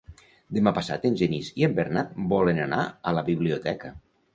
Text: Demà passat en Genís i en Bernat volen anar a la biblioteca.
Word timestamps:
Demà 0.57 0.73
passat 0.77 1.05
en 1.11 1.19
Genís 1.21 1.53
i 1.63 1.67
en 1.69 1.77
Bernat 1.83 2.19
volen 2.35 2.67
anar 2.67 2.85
a 3.13 3.19
la 3.21 3.29
biblioteca. 3.33 3.99